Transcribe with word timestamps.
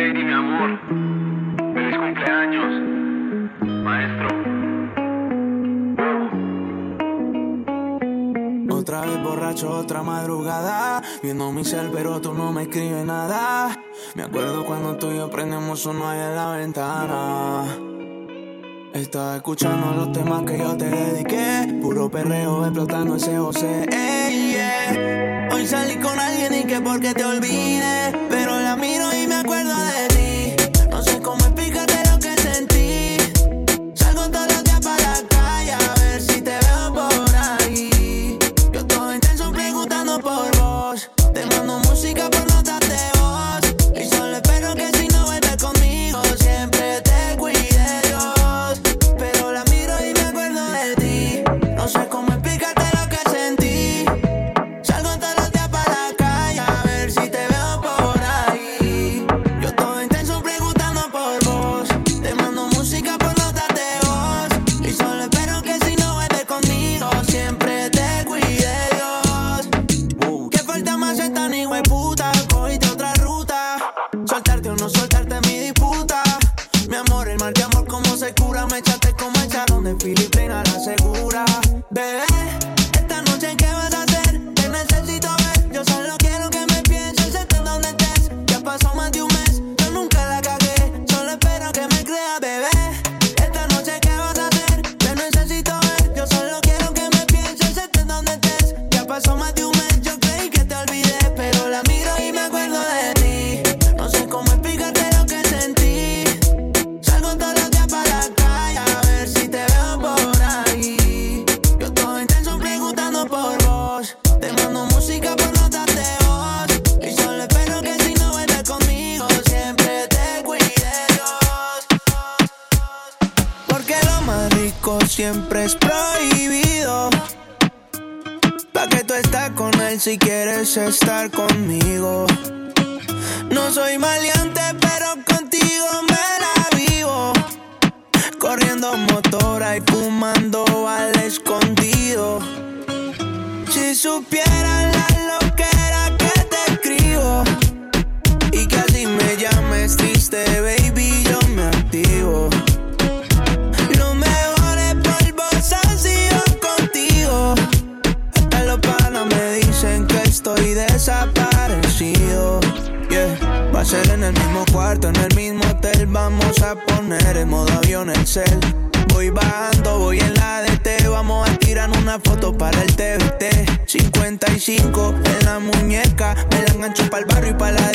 lady, 0.00 0.24
mi 0.24 0.32
amor. 0.32 0.70
Feliz 1.74 1.96
cumpleaños, 1.98 2.72
maestro. 3.84 4.28
Otra 8.78 9.00
vez 9.02 9.22
borracho, 9.22 9.70
otra 9.70 10.02
madrugada. 10.02 11.02
Viendo 11.22 11.52
mi 11.52 11.64
cel, 11.64 11.90
pero 11.92 12.20
tú 12.20 12.32
no 12.32 12.52
me 12.52 12.62
escribes 12.62 13.04
nada. 13.04 13.76
Me 14.14 14.22
acuerdo 14.22 14.64
cuando 14.64 14.96
tú 14.96 15.10
y 15.10 15.16
yo 15.16 15.28
prendemos 15.30 15.84
uno 15.84 16.08
ahí 16.08 16.20
en 16.20 16.34
la 16.34 16.52
ventana. 16.52 17.64
Estaba 18.94 19.36
escuchando 19.36 19.92
los 19.94 20.12
temas 20.12 20.42
que 20.44 20.58
yo 20.58 20.76
te 20.76 20.88
dediqué. 20.88 21.78
Puro 21.82 22.10
perreo 22.10 22.64
explotando 22.64 23.16
ese 23.16 23.36
José. 23.36 23.86
Hoy 25.52 25.66
salí 25.66 25.96
con 25.96 26.18
alguien 26.18 26.54
y 26.54 26.64
que 26.64 26.80
porque 26.80 27.12
te 27.12 27.24
olvide 27.24 28.29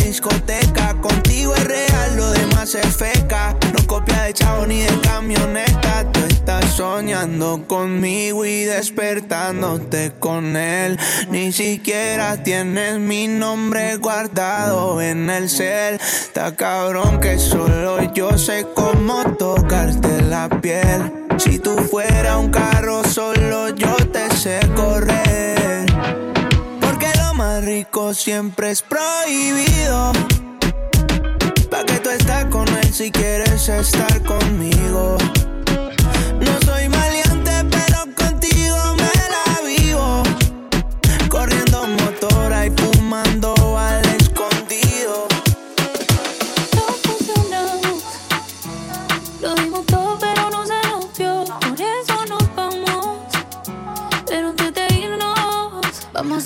discoteca. 0.05 0.95
Contigo 1.01 1.55
es 1.55 1.63
real, 1.63 2.17
lo 2.17 2.31
demás 2.31 2.75
es 2.75 2.95
feca. 2.95 3.55
No 3.73 3.85
copia 3.87 4.23
de 4.23 4.33
chavo 4.33 4.65
ni 4.65 4.81
de 4.81 4.99
camioneta. 5.01 6.11
Tú 6.11 6.19
estás 6.27 6.65
soñando 6.73 7.65
conmigo 7.67 8.45
y 8.45 8.63
despertándote 8.63 10.13
con 10.19 10.55
él. 10.55 10.97
Ni 11.29 11.51
siquiera 11.51 12.43
tienes 12.43 12.99
mi 12.99 13.27
nombre 13.27 13.97
guardado 13.97 15.01
en 15.01 15.29
el 15.29 15.49
cel. 15.49 15.95
Está 15.95 16.55
cabrón 16.55 17.19
que 17.19 17.39
solo 17.39 18.13
yo 18.13 18.37
sé 18.37 18.67
cómo 18.75 19.35
tocarte 19.37 20.21
la 20.21 20.49
piel. 20.61 21.11
Si 21.37 21.59
tú 21.59 21.75
fuera 21.77 22.37
un 22.37 22.49
carro, 22.49 23.03
solo 23.03 23.69
yo 23.69 23.95
te 24.11 24.33
sé 24.35 24.59
correr 24.75 25.54
rico 27.65 28.13
siempre 28.13 28.69
es 28.69 28.83
prohibido. 28.83 30.11
Pa' 31.71 31.83
que 31.83 31.99
tú 31.99 32.09
estás 32.11 32.45
con 32.45 32.67
él 32.67 32.93
si 32.93 33.09
quieres 33.09 33.67
estar 33.67 34.21
conmigo. 34.23 35.17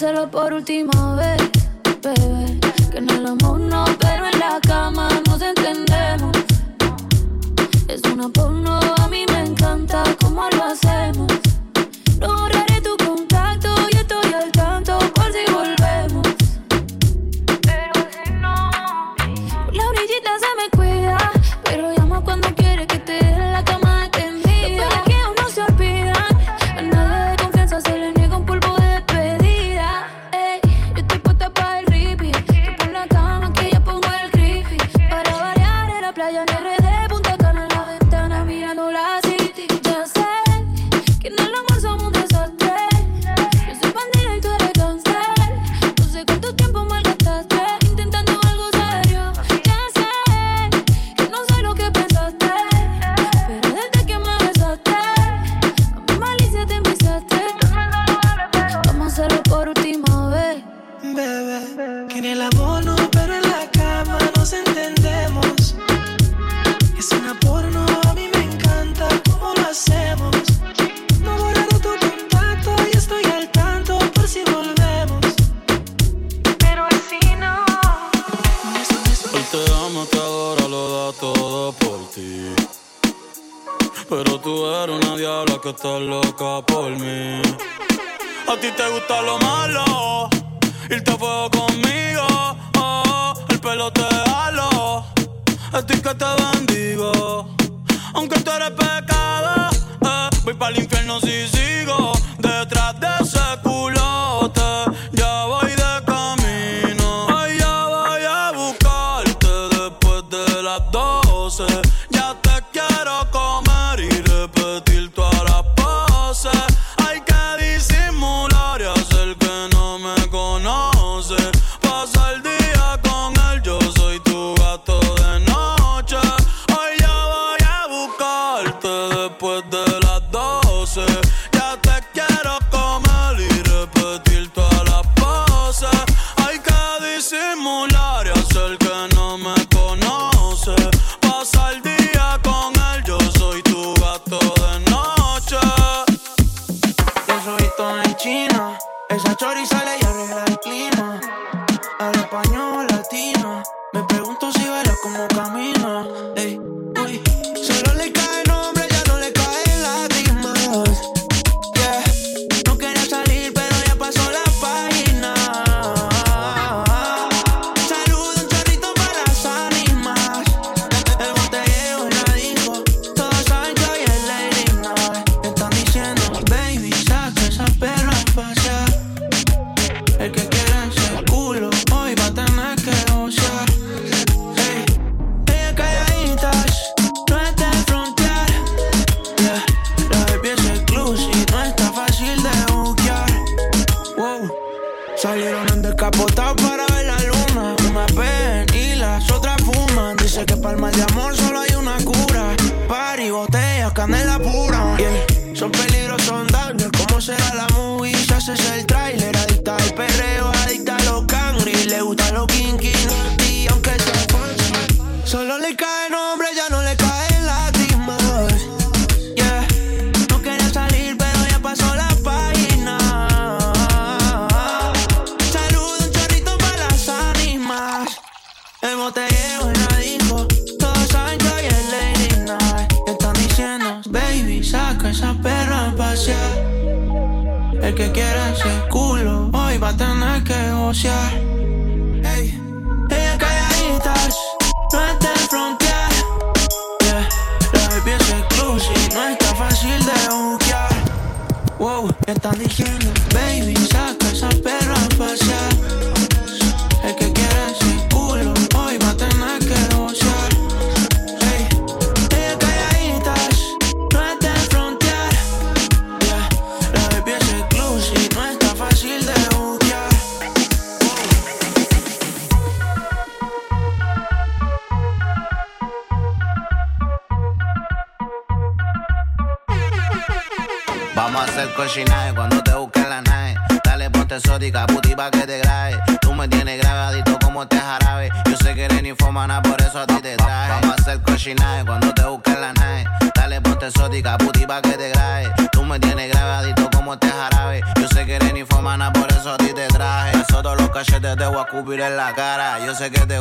Por 0.10 0.54
última 0.54 1.16
vez, 1.16 1.52
bebé. 2.02 2.60
Que 2.90 2.98
en 2.98 3.10
el 3.12 3.28
amor 3.28 3.60
no, 3.60 3.86
pero 4.00 4.26
en 4.26 4.40
la 4.40 4.60
cama 4.60 5.08
nos 5.28 5.40
entendemos. 5.40 6.36
Es 7.88 8.02
una 8.12 8.28
porno, 8.30 8.80
a 8.98 9.08
mí 9.08 9.24
me 9.32 9.42
encanta 9.42 10.04
cómo 10.20 10.50
lo 10.50 10.64
hacemos. 10.64 11.28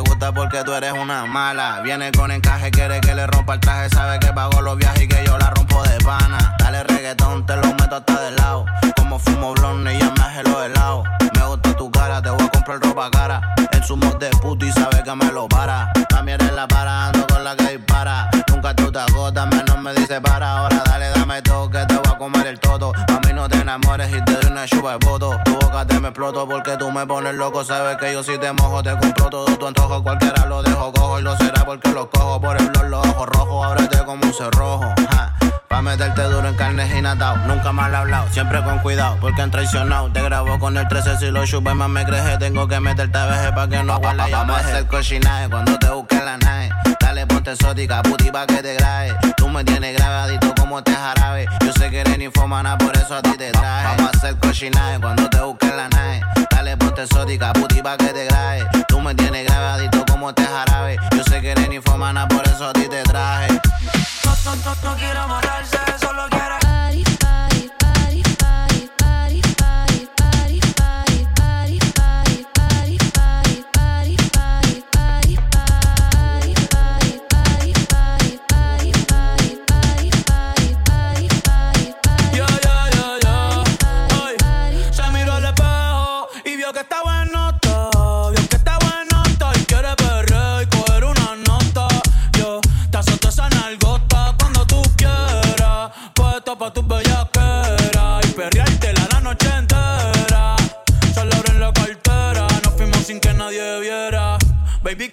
Te 0.03 0.09
gusta 0.09 0.31
porque 0.31 0.63
tú 0.63 0.73
eres 0.73 0.93
una 0.93 1.25
mala. 1.25 1.81
Viene 1.81 2.11
con 2.11 2.31
encaje, 2.31 2.71
quiere 2.71 3.01
que 3.01 3.13
le 3.13 3.27
rompa 3.27 3.55
el 3.55 3.59
traje. 3.59 3.89
Sabe 3.89 4.19
que 4.19 4.27
pago 4.27 4.61
los 4.61 4.77
viajes 4.77 5.03
y 5.03 5.07
que 5.07 5.23
yo 5.25 5.37
la 5.37 5.49
rompo 5.49 5.83
de 5.83 5.97
pana. 6.03 6.55
Dale 6.57 6.83
reggaetón, 6.83 7.45
te 7.45 7.55
lo 7.57 7.67
meto 7.73 7.95
hasta 7.97 8.21
de 8.21 8.31
lado. 8.31 8.65
Como 8.95 9.19
fumo 9.19 9.53
blonde 9.53 9.97
ya 9.99 10.09
me 10.11 10.21
hace 10.23 10.43
los 10.43 10.63
helados. 10.63 11.05
Me 11.35 11.45
gusta 11.45 11.73
tu 11.75 11.91
cara, 11.91 12.21
te 12.21 12.29
voy 12.29 12.45
a 12.45 12.49
comprar 12.49 12.79
ropa 12.79 13.11
cara. 13.11 13.41
En 13.71 13.83
su 13.83 13.97
mod 13.97 14.15
de 14.17 14.29
puto 14.41 14.65
y 14.65 14.71
sabe 14.71 15.03
que 15.03 15.15
me 15.15 15.31
lo 15.31 15.49
para. 15.49 15.91
Mami 16.13 16.31
eres 16.31 16.53
la 16.53 16.67
para, 16.67 17.07
ando 17.07 17.27
con 17.27 17.43
la 17.43 17.55
que 17.55 17.77
dispara. 17.77 18.29
Nunca 18.47 18.73
tú 18.75 18.91
te 18.91 18.99
agotas, 18.99 19.47
menos 19.47 19.79
me 19.79 19.93
dice 19.95 20.21
para. 20.21 20.59
Ahora 20.59 20.81
dale, 20.85 21.09
dame 21.09 21.41
todo, 21.41 21.69
que 21.69 21.85
te 21.85 21.95
voy 21.95 22.13
a 22.13 22.17
comer 22.17 22.47
el 22.47 22.59
todo. 22.59 22.93
No 23.39 23.47
te 23.47 23.55
enamores 23.55 24.09
y 24.13 24.21
te 24.25 24.33
doy 24.33 24.51
una 24.51 24.65
chupa 24.65 24.97
de 24.97 25.05
voto. 25.07 25.39
Tu 25.45 25.53
boca 25.53 25.85
te 25.85 25.97
me 25.97 26.09
exploto 26.09 26.45
porque 26.45 26.75
tú 26.75 26.91
me 26.91 27.07
pones 27.07 27.33
loco. 27.35 27.63
Sabes 27.63 27.95
que 27.95 28.11
yo 28.11 28.21
si 28.21 28.37
te 28.37 28.51
mojo, 28.51 28.83
te 28.83 28.91
compro 28.97 29.29
todo 29.29 29.45
tu 29.57 29.65
antojo. 29.65 30.03
Cualquiera 30.03 30.45
lo 30.45 30.61
dejo 30.61 30.91
cojo 30.91 31.19
y 31.21 31.23
lo 31.23 31.37
será 31.37 31.63
porque 31.65 31.89
lo 31.93 32.09
cojo 32.09 32.41
por 32.41 32.59
el 32.59 32.67
blog, 32.67 32.89
los 32.89 33.07
ojos 33.07 33.29
rojos. 33.29 33.65
Ábrete 33.65 33.99
como 33.99 34.25
un 34.25 34.33
cerrojo. 34.33 34.93
Ja. 35.09 35.33
Pa' 35.69 35.81
meterte 35.81 36.21
duro 36.23 36.49
en 36.49 36.55
carnes 36.57 36.93
y 36.93 37.01
natao. 37.01 37.37
Nunca 37.47 37.71
mal 37.71 37.95
hablado, 37.95 38.27
siempre 38.27 38.61
con 38.61 38.79
cuidado, 38.79 39.15
porque 39.21 39.41
han 39.41 39.51
traicionado. 39.51 40.11
Te 40.11 40.21
grabo 40.21 40.59
con 40.59 40.75
el 40.75 40.85
13 40.89 41.19
si 41.19 41.31
lo 41.31 41.45
chupes 41.45 41.75
más 41.75 41.87
me 41.87 42.03
creje. 42.03 42.37
Tengo 42.39 42.67
que 42.67 42.81
meterte 42.81 43.17
a 43.17 43.25
veje 43.25 43.53
pa' 43.53 43.69
que 43.69 43.81
no 43.83 43.99
huele 43.99 44.23
Vamos 44.29 44.57
a 44.57 44.59
hacer 44.59 44.85
cochinaje 44.87 45.49
cuando 45.49 45.79
te 45.79 45.89
busque 45.89 46.17
la 46.17 46.37
nave. 46.39 46.71
Dale, 47.19 47.27
ponte 47.27 47.51
exótica, 47.51 48.01
puti 48.01 48.31
pa' 48.31 48.45
que 48.47 48.61
te 48.61 48.75
grabe. 48.75 49.13
Tú 49.35 49.49
me 49.49 49.61
tienes 49.65 49.93
grabadito 49.97 50.55
como 50.55 50.77
este 50.77 50.93
jarabe. 50.93 51.47
Yo 51.65 51.73
sé 51.73 51.89
que 51.89 51.99
eres 51.99 52.17
ninfomana, 52.17 52.77
por 52.77 52.95
eso 52.95 53.13
a 53.13 53.21
ti 53.21 53.31
te 53.31 53.51
traje. 53.51 53.87
Vamos 53.87 54.13
a 54.13 54.17
hacer 54.17 54.39
cochinaje 54.39 55.01
cuando 55.01 55.29
te 55.29 55.41
busque 55.41 55.67
la 55.67 55.89
nave. 55.89 56.21
Dale, 56.49 56.77
ponte 56.77 57.03
exótica, 57.03 57.51
puti 57.51 57.81
pa' 57.81 57.97
que 57.97 58.13
te 58.13 58.23
grabe. 58.23 58.65
Tú 58.87 59.01
me 59.01 59.13
tienes 59.15 59.45
grabadito 59.45 60.05
como 60.05 60.29
este 60.29 60.45
jarabe. 60.45 60.95
Yo 61.13 61.23
sé 61.25 61.41
que 61.41 61.51
eres 61.51 61.67
ninfomana, 61.67 62.25
por 62.25 62.47
eso 62.47 62.69
a 62.69 62.71
ti 62.71 62.87
te 62.87 63.03
traje. 63.03 63.59
No, 64.23 64.55
no, 64.55 64.75
no 64.81 64.95
quiero 64.95 65.19
amarrarse, 65.19 65.77
solo 65.99 66.25
quiere. 66.29 66.58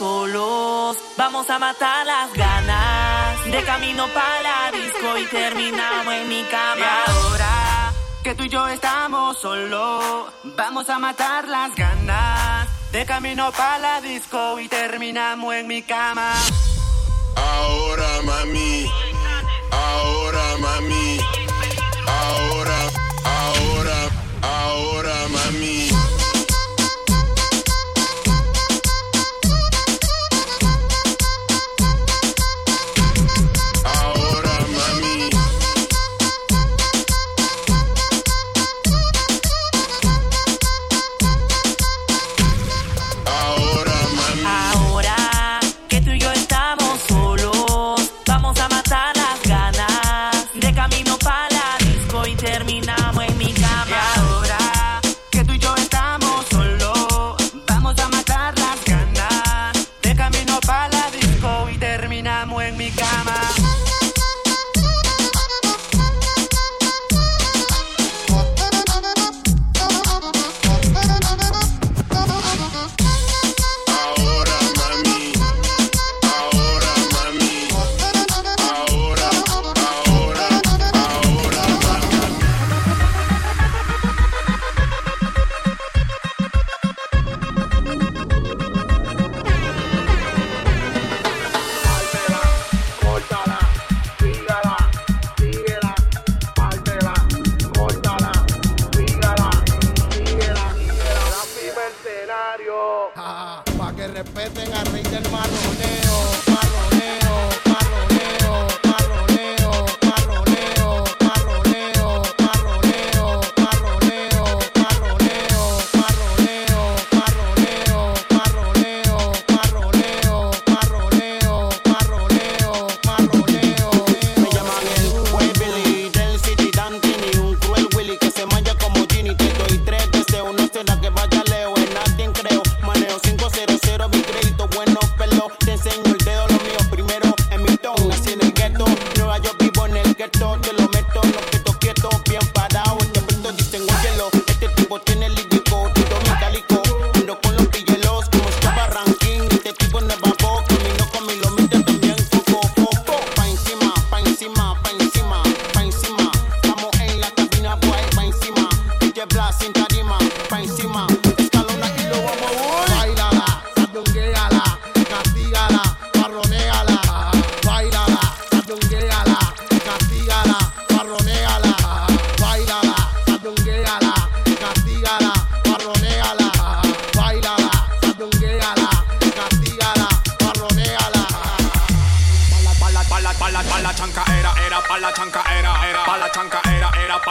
solos. 0.00 0.96
Vamos 1.18 1.50
a 1.50 1.58
matar 1.58 2.06
las 2.06 2.32
ganas. 2.32 3.44
De 3.44 3.62
camino 3.64 4.06
para 4.08 4.70
disco 4.72 5.18
y 5.18 5.26
terminamos 5.26 6.14
en 6.14 6.26
mi 6.26 6.42
cama. 6.44 7.04
Ahora 7.06 7.92
que 8.24 8.34
tú 8.34 8.44
y 8.44 8.48
yo 8.48 8.66
estamos 8.68 9.38
solos, 9.38 10.24
vamos 10.56 10.88
a 10.88 10.98
matar 10.98 11.46
las 11.48 11.74
ganas. 11.74 12.68
De 12.92 13.04
camino 13.04 13.52
para 13.52 13.78
la 13.78 14.00
disco 14.00 14.58
y 14.58 14.68
terminamos 14.68 15.54
en 15.54 15.66
mi 15.66 15.82
cama. 15.82 16.32
Ahora 17.36 18.22
mami, 18.24 18.86
ahora 19.70 20.46
mami. 20.60 21.09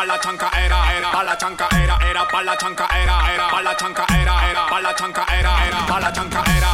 la 0.05 0.17
chanca 0.19 0.50
era, 0.58 0.93
era, 0.93 1.24
la 1.24 1.36
chanca 1.38 1.67
era, 1.72 1.98
era, 2.10 2.25
pa' 2.25 2.41
la 2.43 2.55
chanca 2.55 2.88
era, 2.91 3.34
era, 3.34 3.62
la 3.62 3.75
chanca 3.75 4.05
era, 4.10 4.50
era, 4.50 4.65
pa' 4.67 4.79
la 4.79 4.93
chanca 4.93 5.25
era, 5.27 5.65
era, 5.65 5.86
pa' 5.86 6.00
la 6.00 6.12
chanca 6.12 6.43
era, 6.46 6.69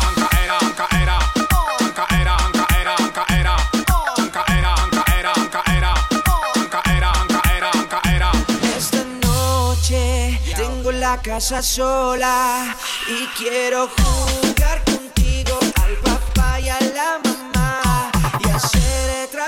era. 8.06 8.32
Esta 8.78 9.04
noche 9.22 10.40
tengo 10.56 10.92
la 10.92 11.18
casa 11.22 11.62
sola 11.62 12.76
y 13.08 13.28
quiero 13.38 13.88
jugar 13.88 14.85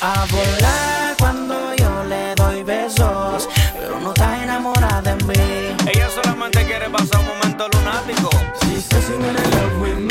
a 0.00 0.26
volar 0.30 1.16
cuando 1.18 1.74
yo 1.76 2.04
le 2.04 2.34
doy 2.34 2.62
besos, 2.62 3.48
pero 3.74 4.00
no 4.00 4.12
está 4.12 4.42
enamorada 4.42 5.14
de 5.14 5.24
mí. 5.24 5.76
Ella 5.92 6.08
solamente 6.10 6.64
quiere 6.64 6.88
pasar 6.88 7.20
un 7.20 7.26
momento 7.26 7.68
lunático. 7.68 8.30
She 8.62 9.14
love 9.14 9.80
with. 9.80 10.07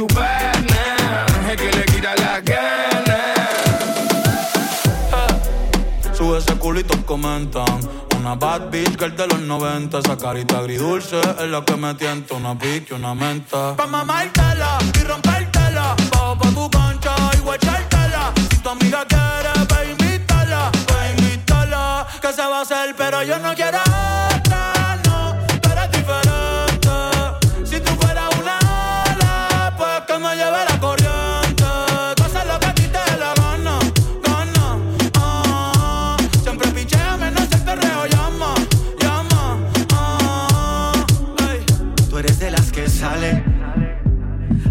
chupana 0.00 1.26
es 1.50 1.56
que 1.56 1.70
le 1.76 1.84
quita 1.84 2.14
las 2.16 2.42
ganas. 2.42 3.36
Ah. 5.12 5.26
Sube 6.14 6.38
ese 6.38 6.54
culito, 6.54 6.94
comentan. 7.04 7.80
Una 8.16 8.34
bad 8.34 8.70
bitch 8.70 8.98
girl 8.98 9.14
de 9.14 9.26
los 9.26 9.40
90. 9.40 9.98
Esa 9.98 10.16
carita 10.16 10.58
agridulce 10.58 11.20
es 11.20 11.48
la 11.50 11.62
que 11.64 11.76
me 11.76 11.94
tienta. 11.94 12.34
Una 12.34 12.58
pique, 12.58 12.94
una 12.94 13.14
menta. 13.14 13.76
Pa' 13.76 13.86
mamártela 13.86 14.78
y 14.98 15.04
rompértela. 15.04 15.96
Bajo 16.10 16.38
pa' 16.38 16.50
tu 16.50 16.70
cancha 16.70 17.14
y 17.36 17.40
guachártela. 17.40 18.32
Si 18.50 18.58
tu 18.58 18.68
amiga 18.70 19.04
quiere, 19.06 19.52
pa' 19.66 19.84
invítala. 19.84 20.72
Pa' 20.88 21.10
invítala. 21.10 22.06
Que 22.22 22.32
se 22.32 22.42
va 22.42 22.58
a 22.58 22.62
hacer, 22.62 22.94
pero 22.96 23.22
yo 23.22 23.38
no 23.38 23.54
quiero. 23.54 23.99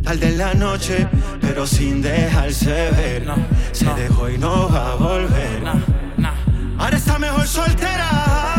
tarde 0.09 0.29
en 0.29 0.37
la 0.39 0.55
noche, 0.55 1.07
pero 1.39 1.67
sin 1.67 2.01
dejarse 2.01 2.89
ver. 2.97 3.25
Se 3.71 3.85
dejó 3.93 4.27
y 4.27 4.39
no 4.39 4.67
va 4.67 4.93
a 4.93 4.95
volver. 4.95 5.61
No, 6.17 6.31
Ahora 6.79 6.97
está 6.97 7.19
mejor 7.19 7.45
soltera. 7.45 8.58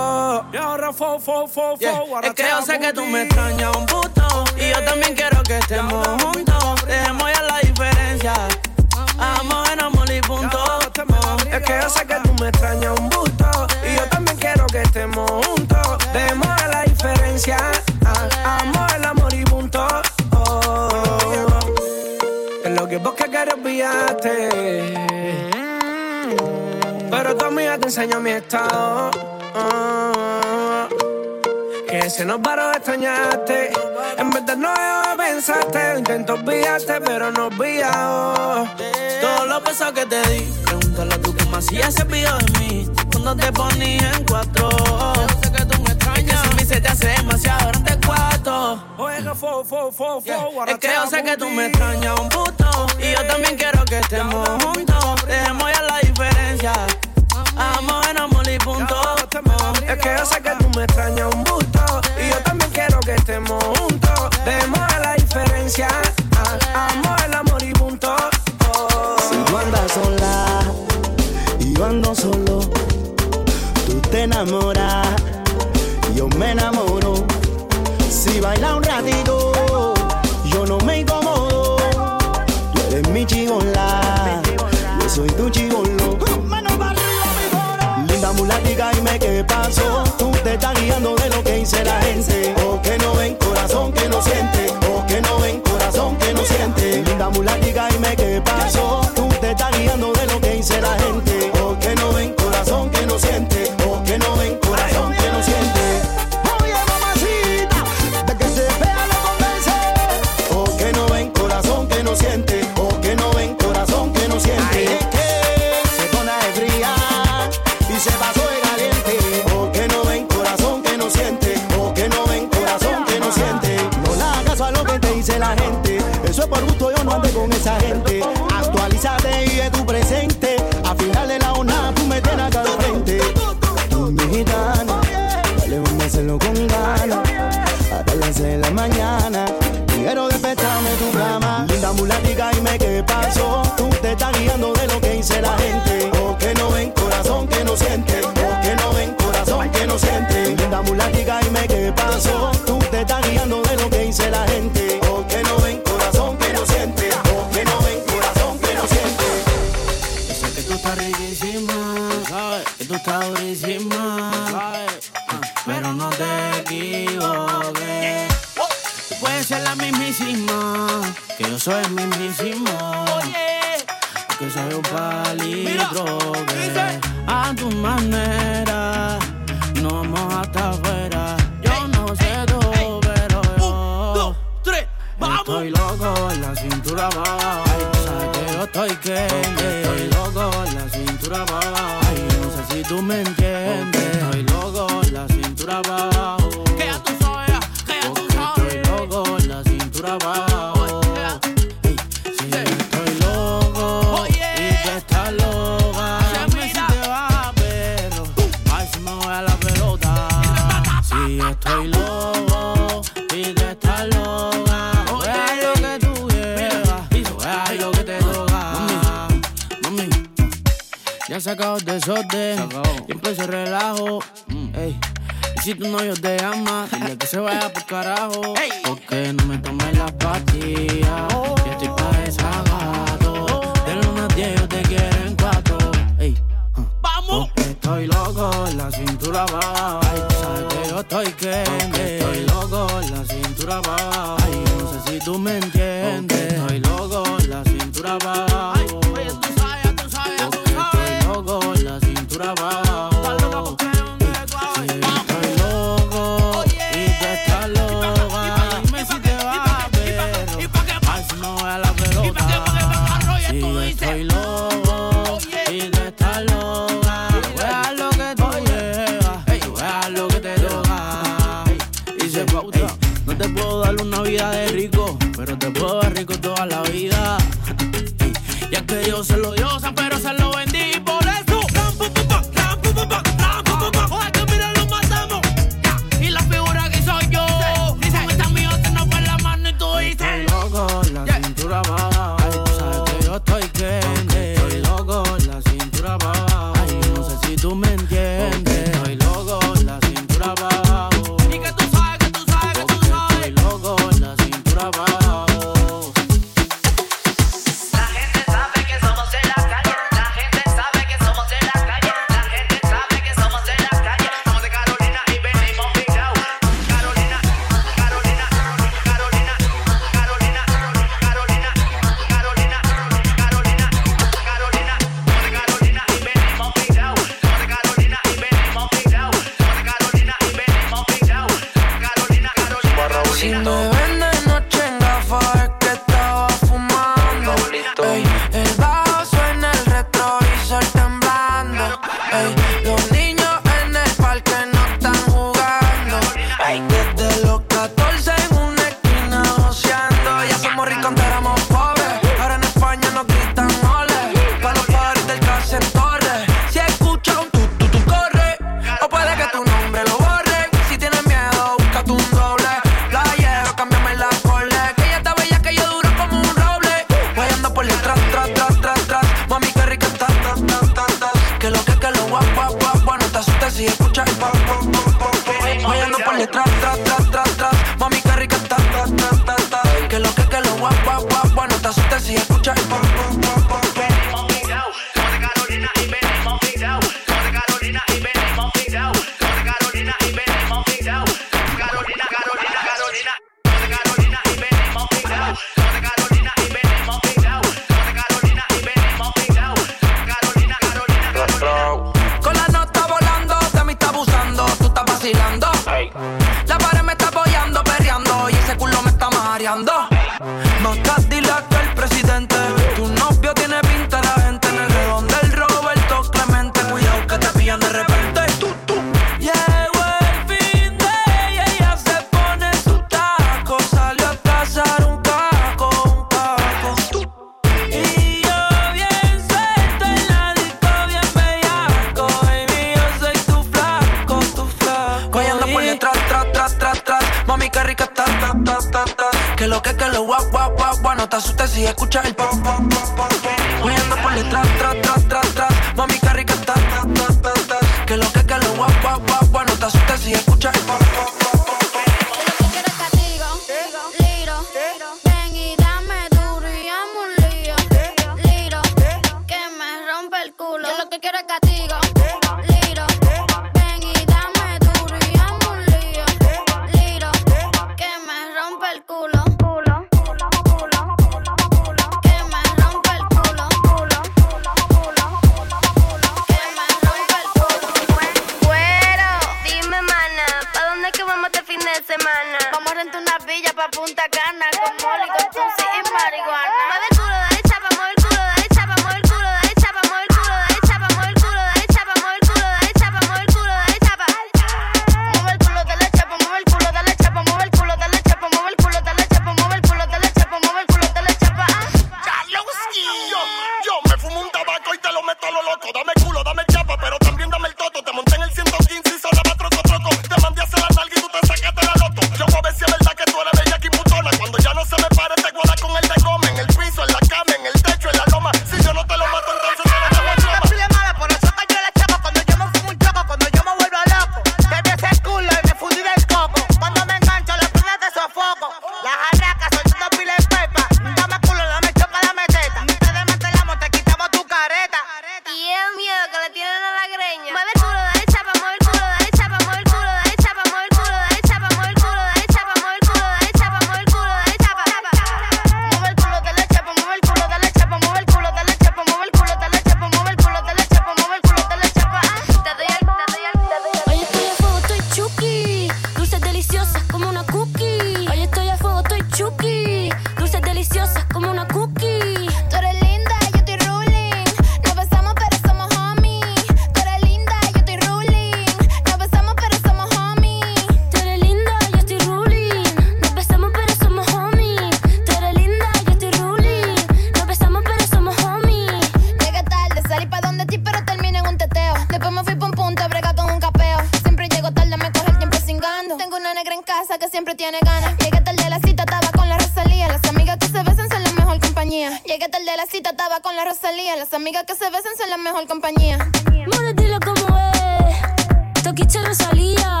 Con 593.42 593.54
la 593.54 593.64
Rosalía. 593.64 594.16
Las 594.16 594.32
amigas 594.34 594.64
que 594.64 594.74
se 594.74 594.90
besan 594.90 595.16
son 595.16 595.30
la 595.30 595.36
mejor 595.36 595.66
compañía. 595.66 596.18
More, 596.66 596.94
dile 596.94 597.18
cómo 597.24 597.58
es. 597.58 598.82
Toquiche 598.82 599.22
Rosalía. 599.22 600.00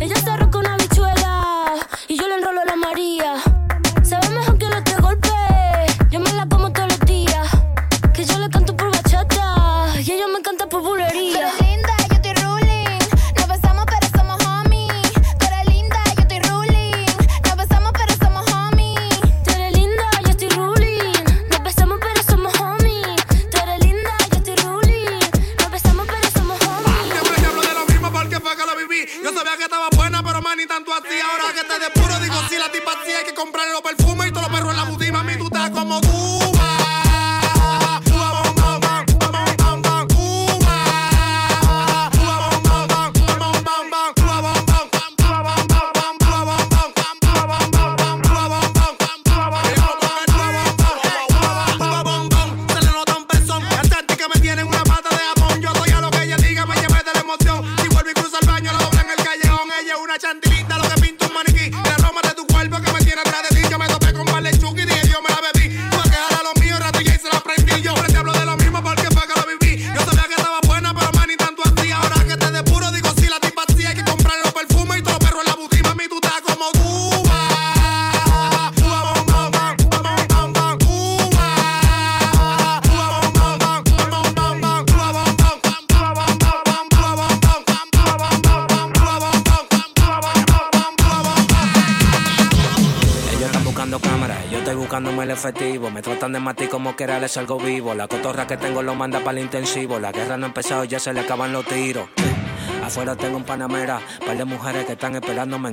Ella 0.00 0.16
se 0.16 0.30
arroja 0.30 0.58
una 0.58 0.76
bichuela. 0.76 1.76
Y 2.08 2.18
yo 2.18 2.26
le 2.26 2.34
enrolo 2.36 2.64
la 2.64 2.76
María. 2.76 3.49
Matar 97.20 97.20
como 97.20 97.20
que 97.20 97.20
era 97.20 97.26
les 97.26 97.36
algo 97.36 97.58
vivo. 97.58 97.94
La 97.94 98.08
cotorra 98.08 98.46
que 98.46 98.56
tengo 98.56 98.82
lo 98.82 98.94
manda 98.94 99.20
para 99.20 99.38
el 99.38 99.44
intensivo. 99.44 99.98
La 99.98 100.12
guerra 100.12 100.36
no 100.36 100.46
ha 100.46 100.48
empezado, 100.48 100.84
ya 100.84 100.98
se 100.98 101.12
le 101.12 101.20
acaban 101.20 101.52
los 101.52 101.64
tiros. 101.64 102.08
Afuera 102.82 103.14
tengo 103.16 103.36
un 103.36 103.44
panamera, 103.44 104.00
par 104.24 104.36
de 104.36 104.44
mujeres 104.44 104.86
que 104.86 104.92
están 104.92 105.14
esperándome. 105.14 105.72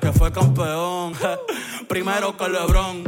que 0.00 0.12
fue 0.12 0.32
campeón. 0.32 1.12
Primero 1.88 2.36
que 2.36 2.48
Lebron. 2.48 3.04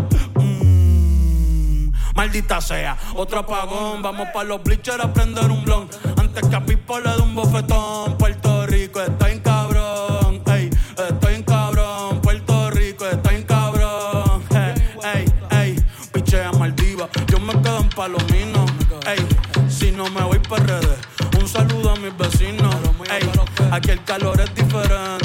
Maldita 2.14 2.60
sea, 2.60 2.96
otro 3.14 3.40
apagón. 3.40 4.02
Vamos 4.02 4.28
pa' 4.32 4.44
los 4.44 4.62
bleachers 4.62 5.02
a 5.02 5.12
prender 5.12 5.50
un 5.50 5.64
blon. 5.64 5.88
Antes 6.18 6.46
que 6.46 6.56
a 6.56 6.64
Pipo 6.64 7.00
le 7.00 7.10
dé 7.10 7.22
un 7.22 7.34
bofetón. 7.34 8.16
Puerto 8.18 8.66
Rico 8.66 9.00
está 9.00 9.30
en 9.30 9.40
cabrón. 9.40 10.42
Ey, 10.46 10.70
estoy 11.08 11.34
en 11.34 11.42
cabrón. 11.42 12.20
Puerto 12.20 12.70
Rico 12.70 13.06
está 13.06 13.34
en 13.34 13.42
cabrón. 13.44 14.42
Ey, 14.50 14.74
ey, 15.14 15.32
ey. 15.50 15.84
Pichea 16.12 16.52
Maldiva. 16.52 17.08
Yo 17.28 17.40
me 17.40 17.52
quedo 17.62 17.78
en 17.78 17.88
Palomino. 17.88 18.66
Ey, 19.06 19.26
si 19.68 19.90
no 19.90 20.08
me 20.10 20.22
voy 20.22 20.38
para 20.40 20.64
redes. 20.64 20.98
Un 21.40 21.48
saludo 21.48 21.92
a 21.92 21.96
mis 21.96 22.16
vecinos. 22.16 22.74
Ey, 23.10 23.30
aquí 23.70 23.90
el 23.90 24.04
calor 24.04 24.38
es 24.40 24.54
diferente. 24.54 25.21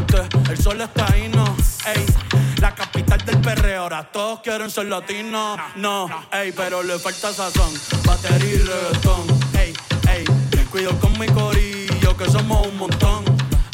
Todos 4.17 4.39
quieren 4.39 4.71
ser 4.71 4.87
latinos. 4.87 5.59
No, 5.75 6.09
ey, 6.31 6.51
pero 6.51 6.81
le 6.81 6.97
falta 6.97 7.31
sazón. 7.31 7.71
Batería 8.03 8.55
y 8.55 8.57
reggaetón. 8.57 9.27
Ey, 9.53 9.73
ey, 10.09 10.25
cuido 10.71 10.99
con 10.99 11.19
mi 11.19 11.27
corillo 11.27 12.17
que 12.17 12.25
somos 12.25 12.65
un 12.65 12.77
montón. 12.77 13.23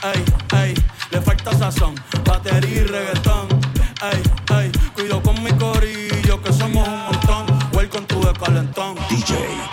Ey, 0.03 0.21
ey, 0.61 0.73
le 1.11 1.21
falta 1.21 1.57
sazón. 1.57 1.95
Batería 2.25 2.81
y 2.81 2.83
reggaetón. 2.83 3.47
Ey, 4.01 4.21
ey, 4.57 4.71
cuido 4.93 5.23
con 5.23 5.41
mi 5.41 5.53
corillo 5.53 6.41
que 6.41 6.51
somos 6.51 6.89
un 6.89 7.03
montón. 7.05 7.45
Welcome 7.71 8.05
to 8.07 8.19
the 8.19 8.33
calentón. 8.37 8.95
DJ. 9.09 9.72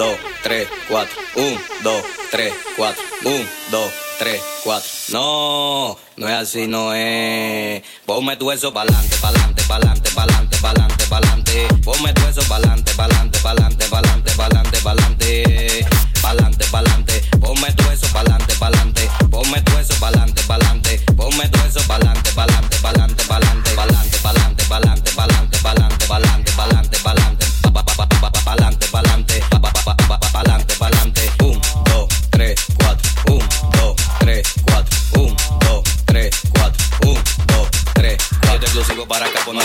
2, 0.00 0.16
3, 0.42 0.66
4. 0.88 1.14
1, 1.36 1.60
2, 1.82 2.02
3, 2.30 2.54
4. 2.74 3.02
1, 3.22 3.44
2, 3.70 3.90
3, 4.18 4.40
4. 4.64 4.88
No, 5.12 5.98
no 6.16 6.26
es 6.26 6.34
así, 6.34 6.66
no 6.66 6.94
es. 6.94 7.82
Ponme 8.06 8.34
tu 8.38 8.50
eso 8.50 8.72
pa'lante, 8.72 9.14
pa'lante, 9.18 9.62
pa'lante, 9.64 10.10
pa'lante, 10.12 10.56
pa'lante, 10.56 11.06
pa'lante. 11.06 11.68
Ponme 11.84 12.14
tu 12.14 12.26
eso 12.28 12.40
pa'lante, 12.48 12.94
pa'lante, 12.94 13.40
pa'lante, 13.40 13.88
pa'lante, 13.90 14.32
pa'lante, 14.36 14.80
pa'lante. 14.80 15.86
Pa'lante, 16.22 16.64
pa'lante. 16.70 17.20
Ponme 17.38 17.70
tu 17.74 17.90
eso 17.90 18.06
pa'lante, 18.10 18.54
pa'lante. 18.54 19.10
Ponme 19.30 19.60
tu 19.60 19.76
eso 19.76 19.94
pa'lante, 20.00 20.42
pa'lante. 20.44 20.98
Ponme 21.14 21.46
tu 21.50 21.60
pa'lante, 21.86 22.32
pa'lante, 22.32 22.76
pa'lante. 22.80 23.19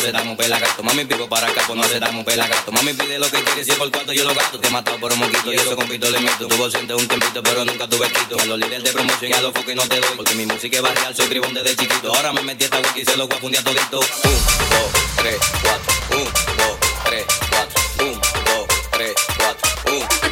se 0.06 0.12
damos. 0.12 0.38
Mami 0.84 1.04
vivo 1.04 1.28
para 1.28 1.48
acá, 1.48 1.64
pues 1.66 1.78
no 1.78 1.84
se 1.86 2.00
damos 2.00 2.26
gato. 2.26 2.72
Mami 2.72 2.94
pide 2.94 3.18
lo 3.18 3.30
que 3.30 3.42
quiere, 3.44 3.64
si 3.64 3.72
es 3.72 3.78
por 3.78 3.90
cuatro 3.92 4.14
yo 4.14 4.24
lo 4.24 4.36
gasto. 4.36 4.60
Te 4.60 4.68
he 4.68 4.72
matado 4.72 5.00
por 5.00 5.12
un 5.12 5.20
moquito 5.20 5.52
y 5.52 5.56
eso 5.56 5.76
con 5.76 5.88
pito 5.88 6.10
le 6.10 6.20
meto. 6.20 6.48
Tuvo 6.48 6.70
siente 6.70 6.94
un 6.94 7.08
tempito, 7.08 7.42
pero 7.42 7.66
nunca 7.66 7.88
tuve 7.88 8.08
quito. 8.10 8.40
A 8.40 8.46
los 8.46 8.60
líderes 8.60 8.84
de 8.84 8.92
promoción 8.92 9.32
y 9.32 9.34
a 9.34 9.42
los 9.42 9.54
focos 9.54 9.76
no 9.76 9.84
te 9.84 10.00
doy. 10.00 10.16
Porque 10.16 10.36
mi 10.36 10.46
música 10.46 10.78
es 10.78 10.84
barrial, 10.84 11.16
soy 11.16 11.28
tribón 11.28 11.54
desde 11.54 11.76
chiquito. 11.76 12.14
Ahora 12.14 12.34
me 12.34 12.42
metí 12.44 12.66
esta 12.66 12.78
wiki 12.78 13.02
y 13.02 13.06
se 13.06 13.18
lo 13.18 13.28
voy 13.28 13.38
a 13.38 13.42
fundir 13.42 13.60
a 13.60 13.64
todito. 13.64 14.00
Un, 14.00 14.06
dos, 14.70 14.92
tres, 15.18 15.38
cuatro. 15.64 15.94
Un, 16.12 16.24
dos, 16.24 16.78
tres, 17.06 17.26
cuatro. 17.50 18.06
Un, 18.06 18.14
dos, 18.14 18.68
tres, 18.92 19.14
cuatro. 19.40 19.94
Un, 19.94 20.25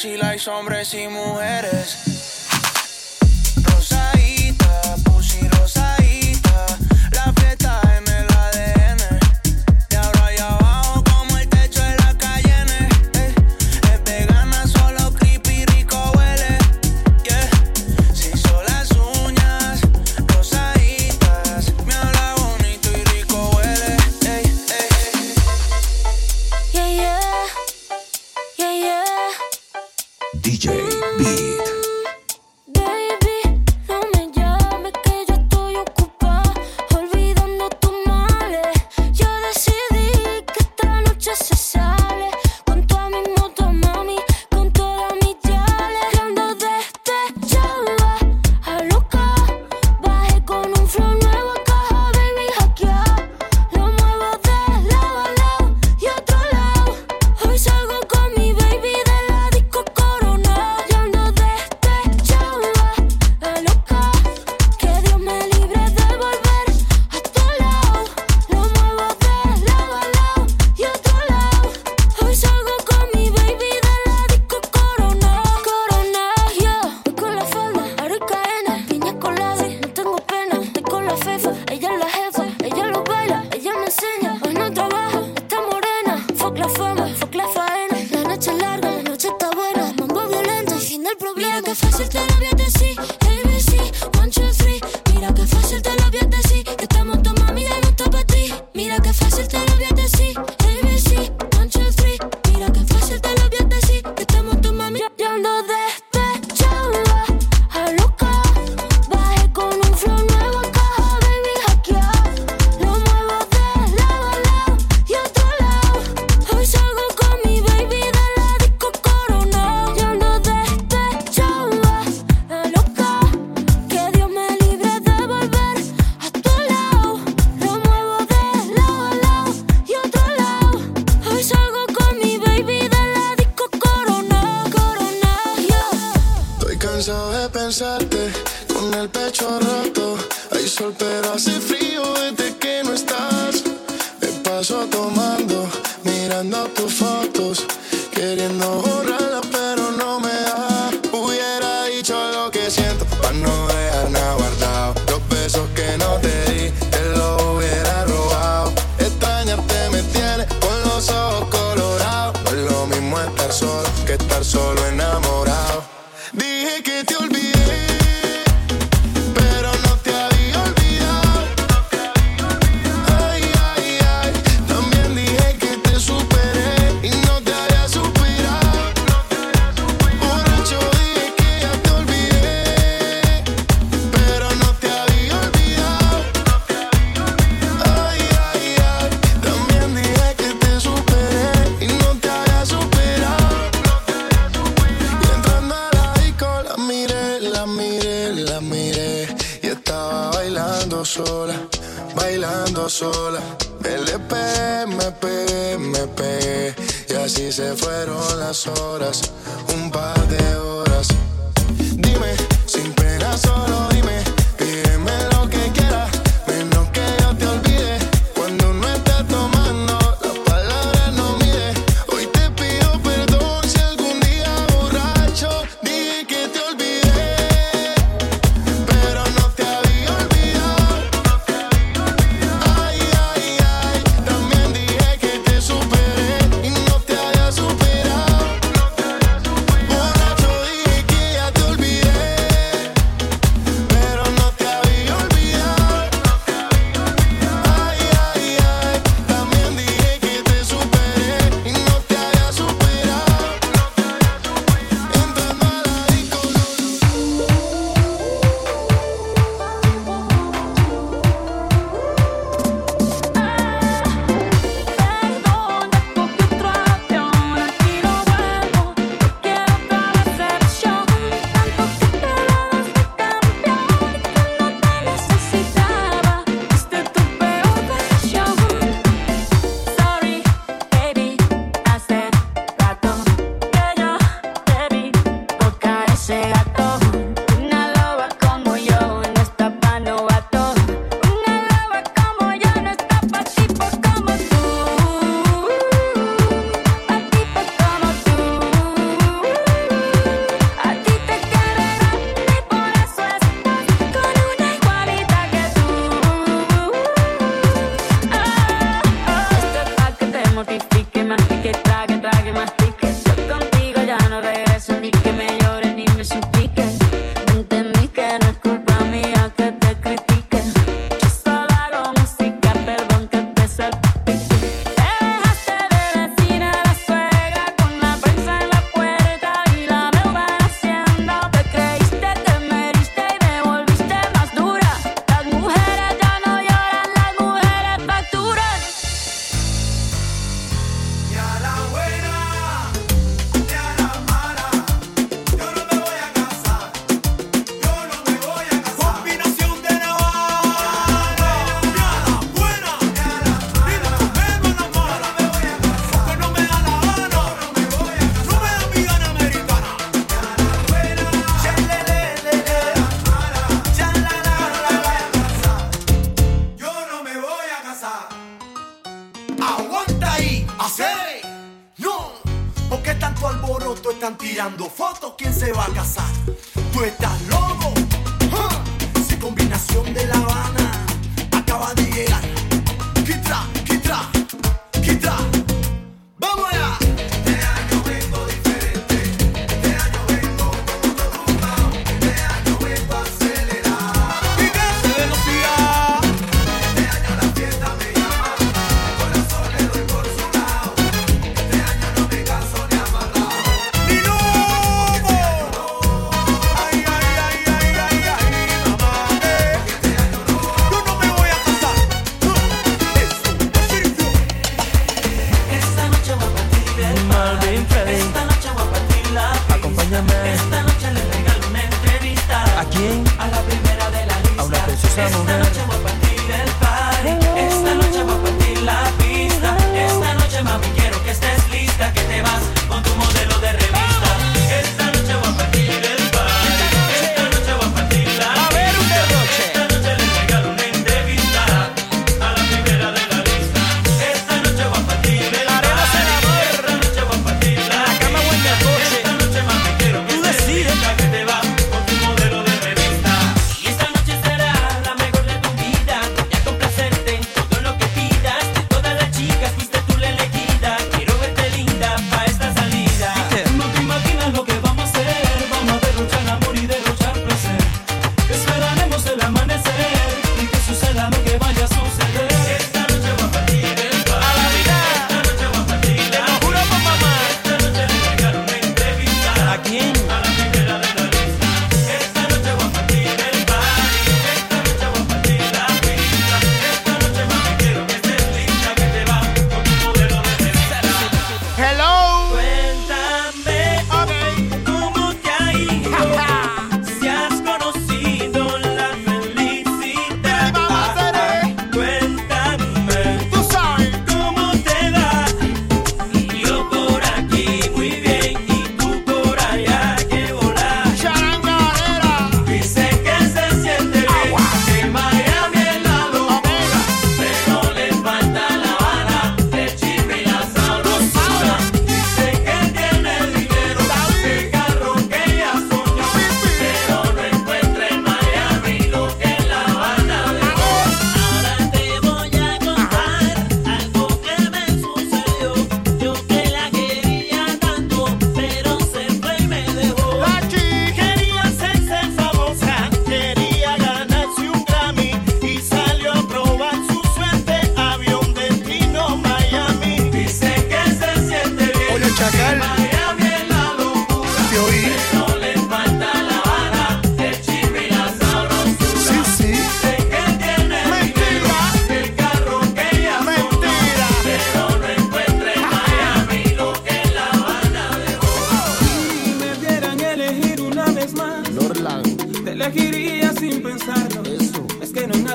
si 0.00 0.16
likes 0.16 0.48
hombres 0.48 0.94
y 0.94 1.08
mujeres. 1.08 1.39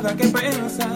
Nada 0.05 0.15
que 0.15 0.27
pensar. 0.27 0.94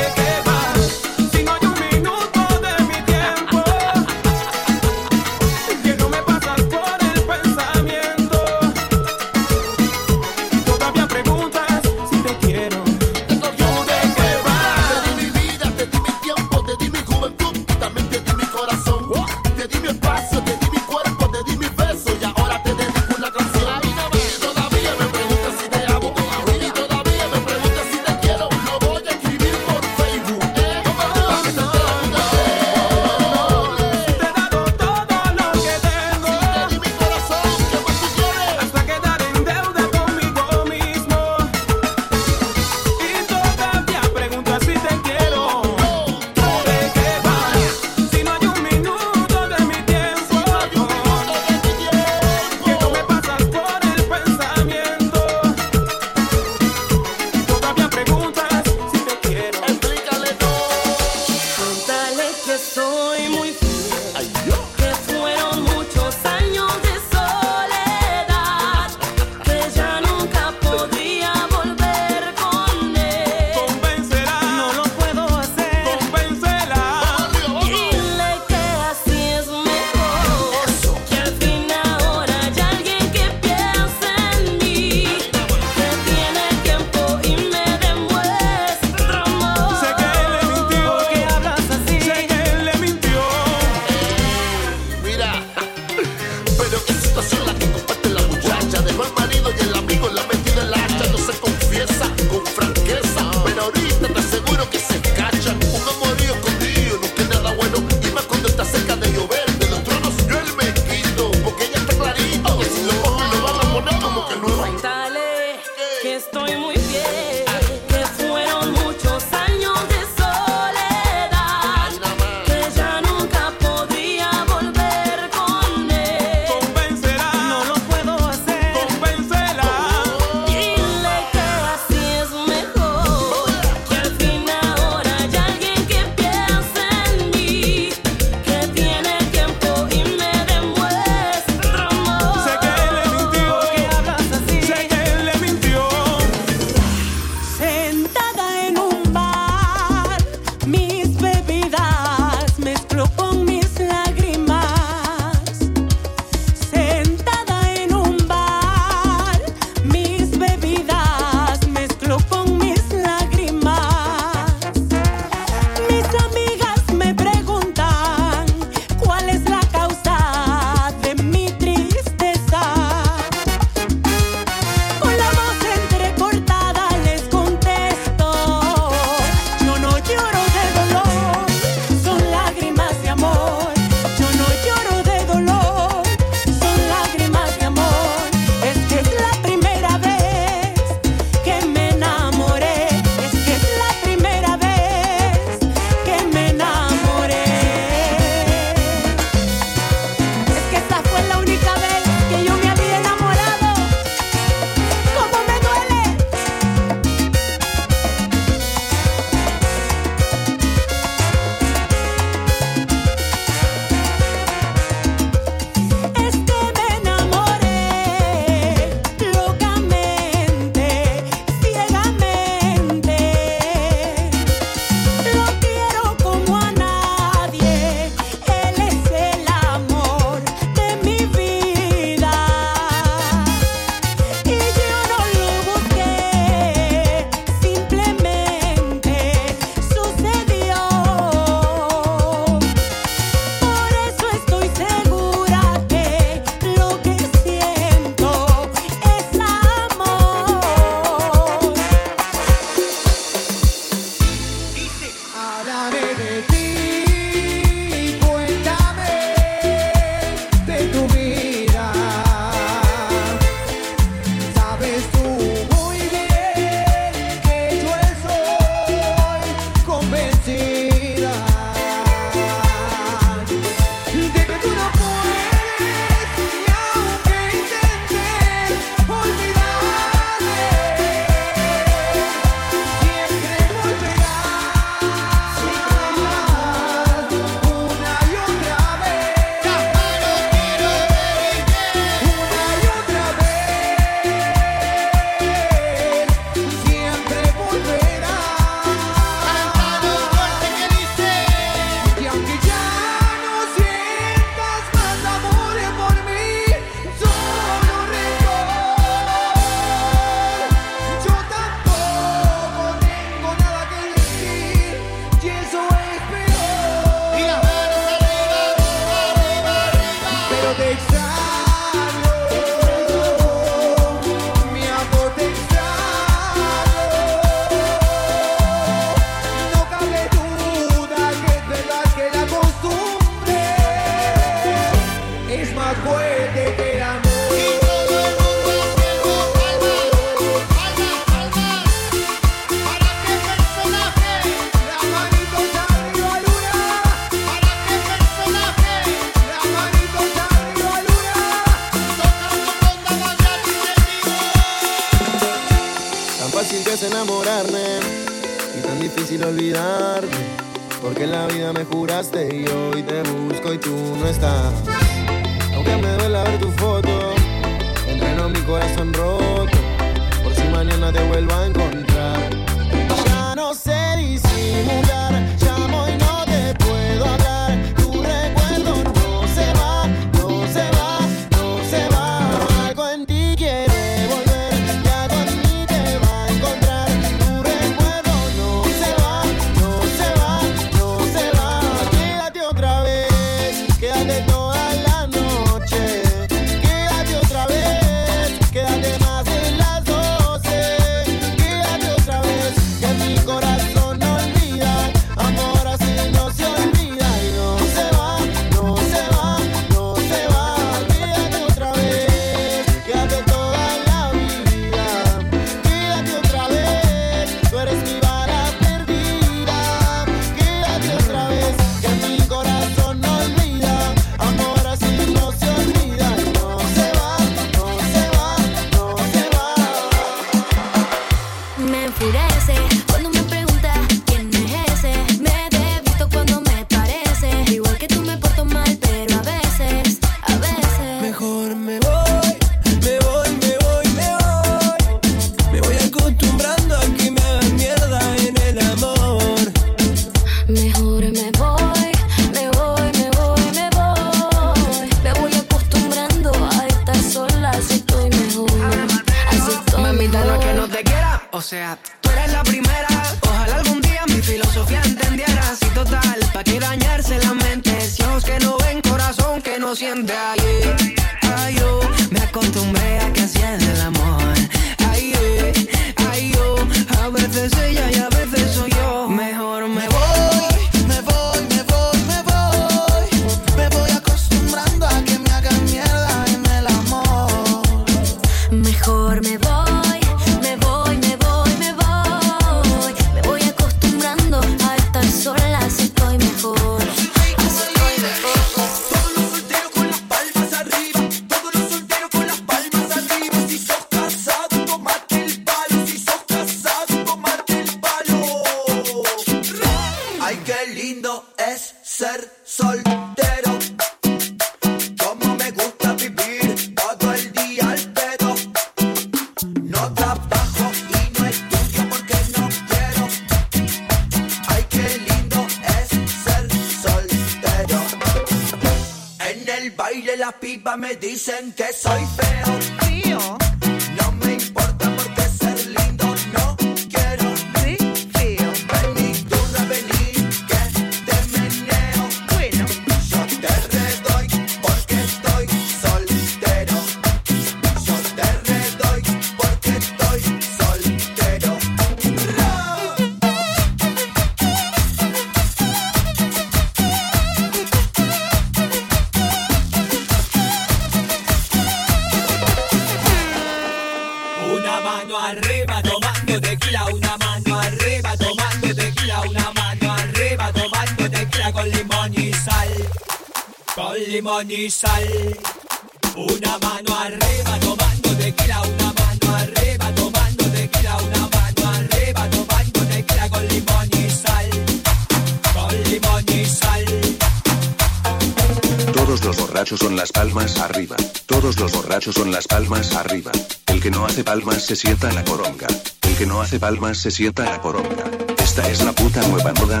son 592.20 592.50
las 592.50 592.66
palmas 592.66 593.14
arriba. 593.14 593.52
El 593.86 594.00
que 594.00 594.10
no 594.10 594.26
hace 594.26 594.42
palmas 594.42 594.82
se 594.82 594.96
sienta 594.96 595.28
en 595.28 595.36
la 595.36 595.44
coronga. 595.44 595.86
El 596.22 596.34
que 596.36 596.46
no 596.46 596.60
hace 596.60 596.80
palmas 596.80 597.18
se 597.18 597.30
sienta 597.30 597.64
en 597.64 597.70
la 597.70 597.80
coronga. 597.80 598.24
Esta 598.58 598.88
es 598.90 599.02
la 599.04 599.12
puta 599.12 599.40
nueva 599.46 599.72
moda. 599.74 600.00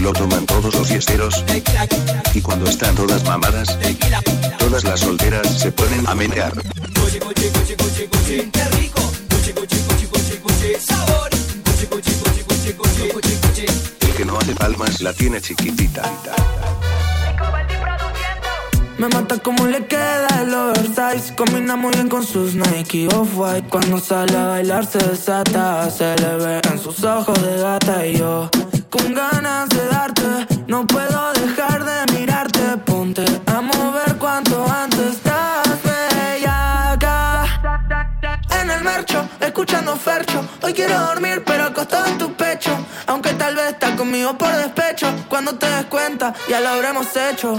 Lo 0.00 0.12
toman 0.12 0.44
todos 0.44 0.74
los 0.74 0.88
fiesteros. 0.88 1.44
Y 2.34 2.40
cuando 2.40 2.68
están 2.68 2.94
todas 2.96 3.22
mamadas, 3.24 3.78
todas 4.58 4.82
las 4.84 5.00
solteras 5.00 5.46
se 5.58 5.70
ponen 5.70 6.06
a 6.06 6.14
menear. 6.14 6.52
El 14.00 14.14
que 14.16 14.24
no 14.24 14.38
hace 14.38 14.54
palmas 14.54 15.00
la 15.00 15.12
tiene 15.12 15.40
chiquitita. 15.40 16.02
Me 18.96 19.08
mata 19.08 19.38
como 19.38 19.66
le 19.66 19.86
queda 19.86 20.28
el 20.40 20.54
oversize. 20.54 21.34
Combina 21.34 21.74
muy 21.74 21.92
bien 21.94 22.08
con 22.08 22.24
sus 22.24 22.54
Nike 22.54 23.08
Off-White. 23.08 23.68
Cuando 23.68 23.98
sale 23.98 24.36
a 24.36 24.46
bailar 24.46 24.86
se 24.86 24.98
desata 24.98 25.90
Se 25.90 26.14
le 26.16 26.36
ve 26.36 26.60
en 26.70 26.78
sus 26.78 27.02
ojos 27.02 27.40
de 27.42 27.60
gata. 27.60 28.06
Y 28.06 28.18
yo 28.18 28.48
con 28.90 29.12
ganas 29.12 29.68
de 29.70 29.86
darte 29.88 30.22
No 30.68 30.86
puedo 30.86 31.32
dejar 31.32 31.84
de 31.84 32.18
mirarte. 32.18 32.60
Ponte 32.84 33.24
a 33.46 33.60
mover 33.60 34.16
cuanto 34.18 34.64
antes. 34.70 35.16
Estás 35.16 35.66
bellaca 35.82 37.46
En 38.60 38.70
el 38.70 38.84
mercho, 38.84 39.28
escuchando 39.40 39.96
fercho. 39.96 40.48
Hoy 40.62 40.72
quiero 40.72 40.98
dormir 41.00 41.42
pero 41.44 41.64
acostado 41.64 42.06
en 42.06 42.18
tu 42.18 42.32
pecho. 42.34 42.70
Aunque 43.08 43.32
tal 43.32 43.56
vez 43.56 43.72
estás 43.72 43.96
conmigo 43.96 44.38
por 44.38 44.52
despecho. 44.52 45.08
Cuando 45.28 45.56
te 45.56 45.66
des 45.66 45.86
cuenta 45.86 46.32
ya 46.48 46.60
lo 46.60 46.68
habremos 46.68 47.08
hecho 47.16 47.58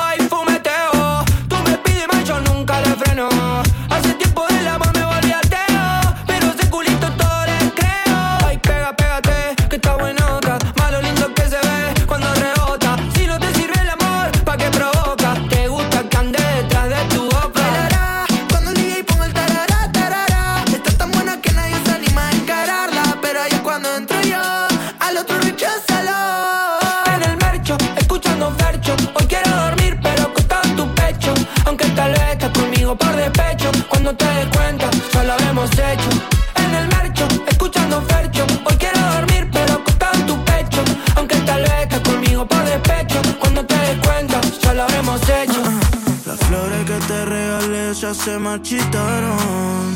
se 48.23 48.37
marchitaron. 48.37 49.95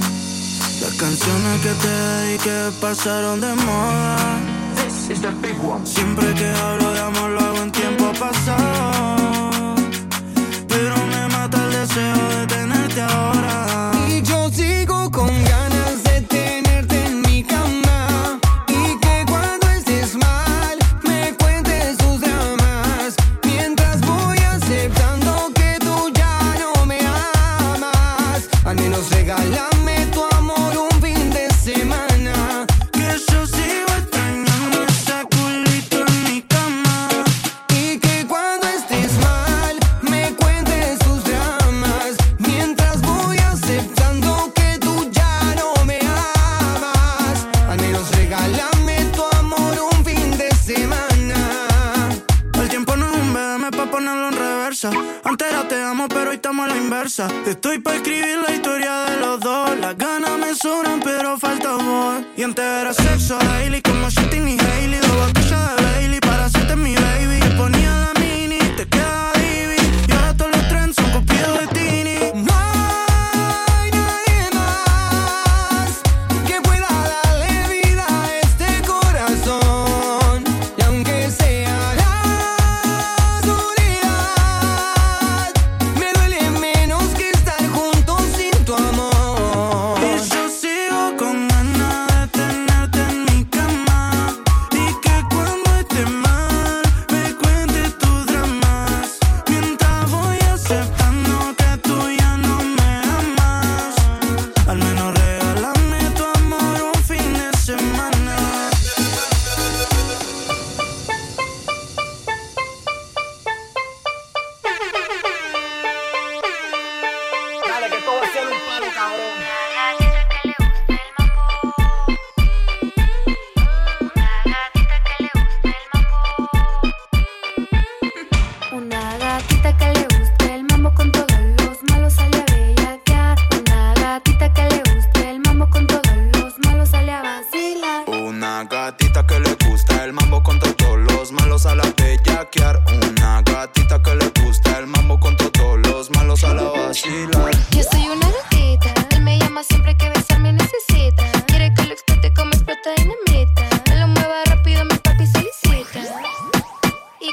Las 0.82 0.94
canciones 0.94 1.62
que 1.62 1.70
te 1.70 1.88
dediqué 1.88 2.72
pasaron 2.82 3.40
de 3.40 3.54
moda. 3.54 4.40
This 4.76 5.10
is 5.12 5.22
the 5.22 5.30
big 5.42 5.58
one. 5.64 5.86
Siempre 5.86 6.34
que 6.34 6.48
hablo 6.48 6.92
de 6.94 7.00
amor 7.02 7.30
lo 7.32 7.40
hago 7.40 7.62
en 7.62 7.72
tiempo 7.72 8.12
pasado. 8.20 9.15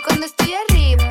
cuando 0.02 0.26
estoy 0.26 0.54
arriba. 0.68 1.01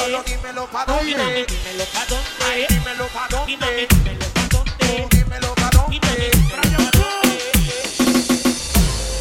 Solo 0.00 0.22
dímelo 0.22 0.66
pa' 0.66 0.86
dónde. 0.86 1.44
Dímelo 1.46 1.84
pa' 1.92 2.06
dónde. 2.08 2.66
Dímelo 2.70 3.06
pa' 3.08 3.28
dónde. 3.28 3.86
Dímelo 3.90 4.26
pa' 4.32 4.48
dónde. 4.48 5.06
Dímelo 5.10 5.54
pa' 5.54 5.70
dónde. 5.76 6.08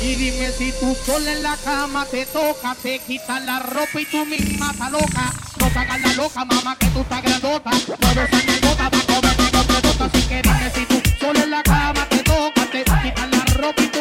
Y 0.01 0.15
dime 0.15 0.51
si 0.57 0.71
tú 0.79 0.95
sola 1.05 1.33
en 1.33 1.43
la 1.43 1.57
cama 1.57 2.05
te 2.05 2.25
toca, 2.25 2.75
te 2.81 2.99
quitas 2.99 3.43
la 3.43 3.59
ropa 3.59 3.99
y 3.99 4.05
tú 4.05 4.25
misma 4.25 4.71
estás 4.71 4.91
loca. 4.91 5.33
No 5.59 5.67
te 5.67 5.79
hagas 5.79 5.99
la 5.99 6.13
loca, 6.13 6.45
mamá, 6.45 6.77
que 6.79 6.87
tú 6.87 7.01
estás 7.01 7.23
grandota. 7.23 7.71
No 7.71 8.15
ves 8.15 8.33
a 8.33 8.67
gota, 8.67 8.89
va 8.89 8.99
a 8.99 9.03
comer, 9.03 9.35
no 9.51 9.63
te 9.65 10.03
Así 10.03 10.21
que 10.29 10.41
dime 10.41 10.71
si 10.73 10.85
tú 10.85 11.01
sola 11.19 11.43
en 11.43 11.51
la 11.51 11.63
cama 11.63 12.07
te 12.07 12.19
toca, 12.23 12.65
te 12.71 12.83
quitas 12.85 13.29
la 13.29 13.43
ropa 13.55 13.81
y 13.81 13.87
tú 13.87 13.98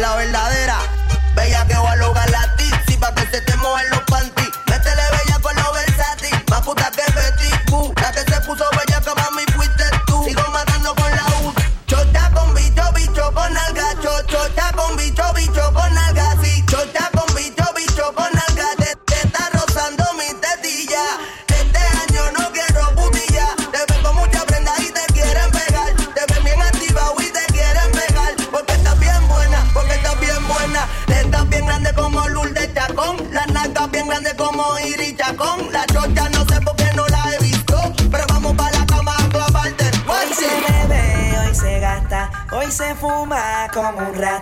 la 0.00 0.16
verdadera. 0.16 0.79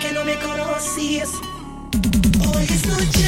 aunque 0.00 0.12
no 0.12 0.24
me 0.24 0.38
conocías. 0.38 1.30
Hoy 2.54 2.64
es 2.64 2.86
noche. 2.86 3.27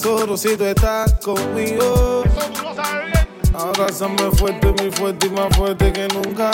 solo 0.00 0.36
si 0.36 0.56
tú 0.56 0.64
estás 0.64 1.12
conmigo. 1.22 2.24
Abrázame 3.52 4.30
fuerte, 4.32 4.72
muy 4.78 4.90
fuerte 4.90 5.26
y 5.26 5.30
más 5.30 5.56
fuerte 5.56 5.92
que 5.92 6.08
nunca. 6.08 6.50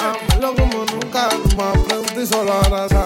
Amarlo 0.00 0.54
como 0.54 0.84
nunca, 0.84 1.28
más 1.56 1.78
pronto 1.78 2.20
y 2.20 2.26
solo 2.26 2.52
abrazar. 2.52 3.03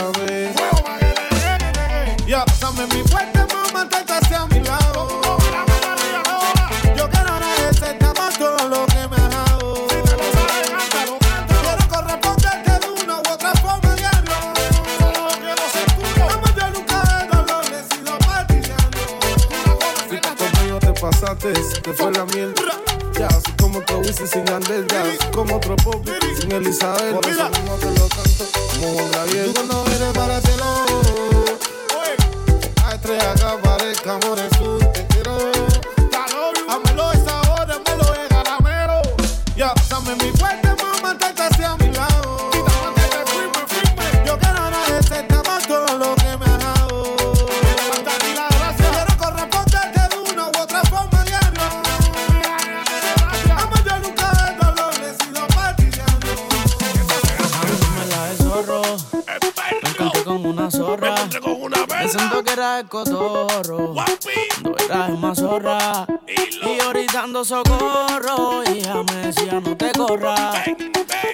socorro 67.44 68.62
y 68.72 68.82
ya 68.82 69.02
me 69.02 69.26
decía 69.26 69.60
no 69.60 69.76
te 69.76 69.92
corras. 69.92 70.66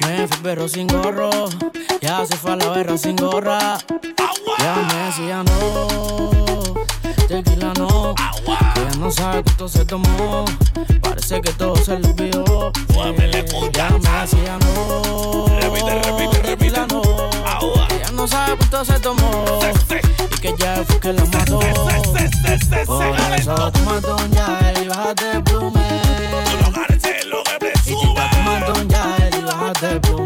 Me 0.00 0.28
fui 0.28 0.42
perro 0.42 0.68
sin 0.68 0.86
gorro, 0.86 1.30
ya 2.00 2.26
se 2.26 2.36
fue 2.36 2.52
a 2.52 2.56
la 2.56 2.74
guerra 2.74 2.98
sin 2.98 3.16
gorra. 3.16 3.78
Ya 4.58 4.76
me 4.76 4.94
decía 5.06 5.42
no, 5.42 6.74
tequila 7.28 7.72
no, 7.78 8.14
ya 8.46 8.98
no 8.98 9.10
sabe 9.10 9.42
cuánto 9.42 9.68
se 9.68 9.84
tomó 9.84 10.44
sé 11.24 11.40
que 11.40 11.52
todo 11.52 11.74
se 11.76 11.98
le 11.98 12.08
olvidó. 12.08 12.70
La 12.88 13.12
no. 14.58 15.46
Repite, 15.58 16.02
repite, 16.02 16.42
repite. 16.42 16.80
No, 16.88 17.02
Ahora. 17.46 17.88
Ya 17.98 18.10
no 18.12 18.26
sabe 18.28 18.56
cuánto 18.58 18.84
se 18.84 19.00
tomó. 19.00 19.58
Y 20.36 20.38
que 20.38 20.54
ya 20.58 20.84
fue 20.86 21.00
que 21.00 21.12
la 21.14 21.24
mató. 21.24 21.60
Por 22.86 23.06
eso 23.40 24.16
ya 24.32 24.74
y 24.82 24.88
bájate 24.88 25.32
el 25.32 25.42
plume. 25.42 25.80
Tú 26.50 26.58
lo 27.28 27.42
que. 27.44 27.72
Y 27.86 27.90
si 27.90 28.06
plume. 30.00 30.23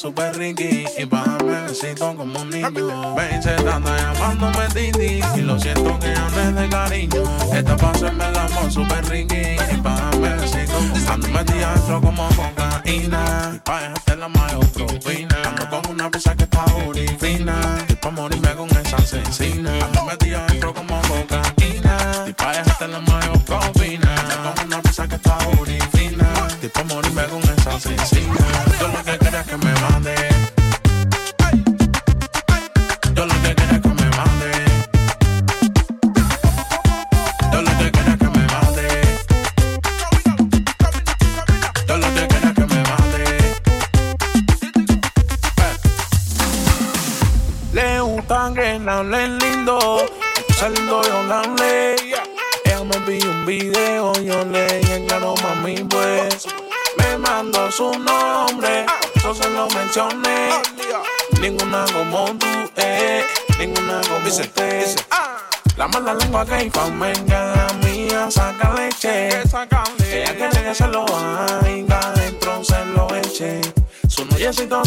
Super 0.00 0.32
perriqui 0.32 0.86
y 0.96 1.04
bájame 1.04 1.58
el 1.58 1.66
besito 1.66 2.16
como 2.16 2.39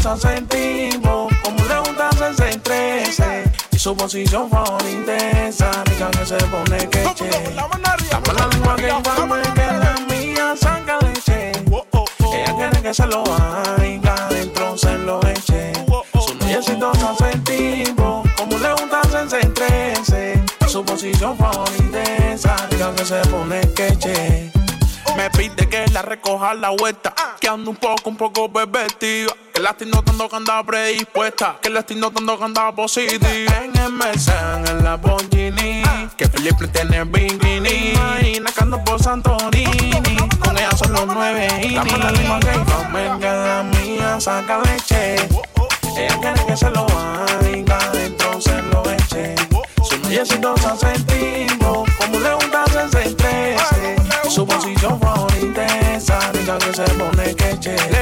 gusta 0.03 0.17
sentimos, 0.17 1.33
como 1.43 1.65
le 1.65 1.79
gusta 1.79 2.09
hacerse 2.09 2.49
estrese. 2.49 3.43
Y 3.71 3.79
su 3.79 3.95
posición 3.95 4.49
favorita 4.49 4.89
intensa, 4.89 5.71
rica 5.85 6.11
que 6.11 6.25
se 6.25 6.37
pone 6.47 6.89
que 6.89 7.05
che. 7.15 7.29
La 7.55 8.47
lengua 8.47 8.75
que 8.75 8.89
infame, 8.89 9.41
que 9.55 9.65
la 9.65 9.95
mía 10.09 10.55
saca 10.59 10.99
leche. 10.99 11.51
Ella 12.33 12.55
quiere 12.55 12.81
que 12.81 12.93
se 12.93 13.07
lo 13.07 13.23
haga, 13.23 14.27
dentro 14.29 14.77
se 14.77 14.97
lo 14.97 15.21
eche. 15.27 15.71
Su 16.25 16.35
noyecitosa 16.35 17.15
sentimos, 17.15 18.27
como 18.35 18.57
le 18.57 18.73
gusta 18.73 18.99
hacerse 19.01 19.39
estrese. 19.39 20.43
Su 20.67 20.83
posición 20.83 21.37
favorita 21.37 21.81
intensa, 21.81 22.57
rica 22.69 22.93
que 22.95 23.05
se 23.05 23.21
pone 23.29 23.61
que 23.73 23.97
che. 23.97 24.51
Me 25.15 25.29
pide 25.29 25.69
que 25.69 25.85
la 25.93 26.01
recoja 26.01 26.53
la 26.55 26.71
vuelta, 26.71 27.13
que 27.39 27.47
ando 27.47 27.71
un 27.71 27.77
poco, 27.77 28.09
un 28.09 28.17
poco 28.17 28.49
bebé, 28.49 28.87
tío 28.99 29.42
la 29.63 29.69
estoy 29.69 29.87
notando 29.87 30.27
que 30.27 30.35
anda 30.35 30.61
predispuesta. 30.61 31.57
Que 31.61 31.69
la 31.69 31.79
estoy 31.79 31.95
notando 31.95 32.37
que 32.37 32.43
anda 32.43 32.75
positiva. 32.75 33.29
En 33.63 33.75
el 33.77 33.93
Mercedes, 33.93 34.69
en 34.69 34.83
la 34.83 34.97
Bongini. 34.97 35.81
Que 36.17 36.27
Felipe 36.27 36.67
tiene 36.67 37.05
bikini. 37.05 37.93
Imagina 37.93 38.51
que 38.51 38.61
ando 38.61 38.83
por 38.83 39.01
Santorini. 39.01 40.17
Con 40.39 40.57
ella 40.57 40.71
son 40.75 40.91
los 40.91 41.07
nueve 41.07 41.47
y 41.63 41.75
Dame 41.75 41.97
la 41.97 42.11
lima 42.11 42.39
que 42.41 42.51
comen 42.51 43.19
que 43.19 43.25
la 43.25 43.63
mía 43.63 44.19
saca 44.19 44.59
leche. 44.59 45.15
Ella 45.95 46.19
quiere 46.19 46.45
que 46.45 46.57
se 46.57 46.69
lo 46.69 46.85
haga, 46.85 47.79
entonces 48.03 48.61
lo 48.69 48.83
eche. 48.91 49.35
Su 49.81 49.97
noyecito 49.99 50.55
se 50.57 50.77
sentimos 50.77 51.89
como 51.97 52.19
le 52.19 52.33
gusta 52.33 52.65
se 52.91 53.03
estrese. 53.03 53.95
Su 54.29 54.45
posición 54.45 54.99
favorita 54.99 55.65
es 55.65 56.03
esa, 56.03 56.19
que 56.31 56.73
se 56.73 56.83
pone 56.95 57.35
queche. 57.35 57.92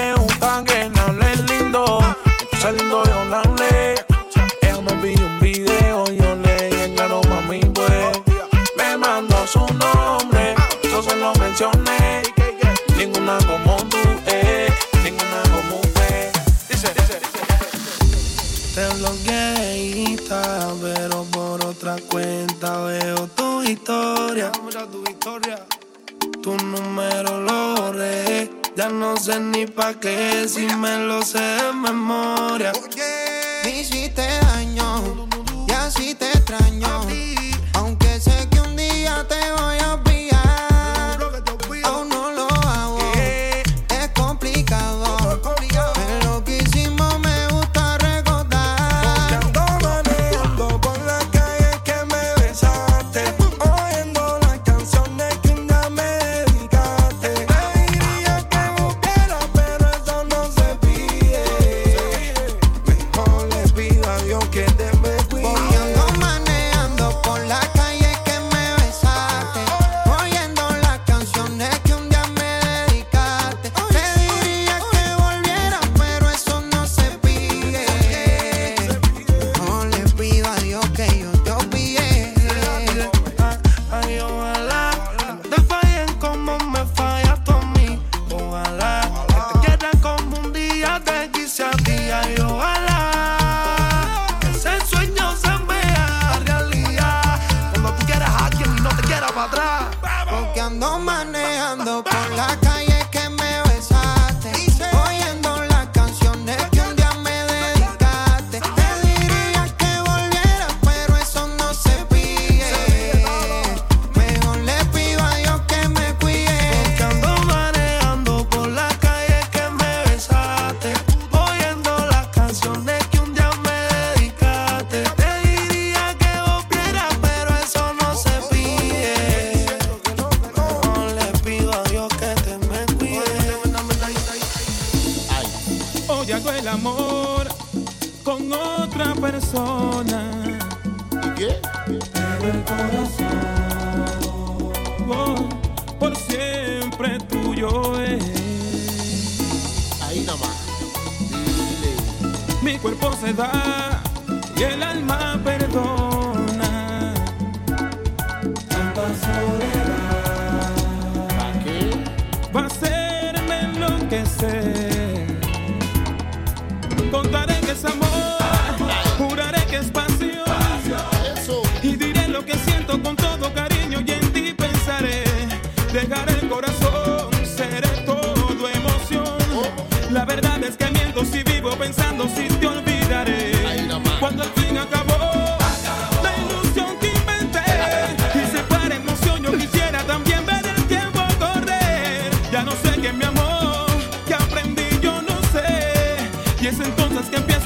que 29.99 30.47
si 30.47 30.67
me 30.77 30.97
lo 30.99 31.21
sé, 31.21 31.57
me 31.73 31.91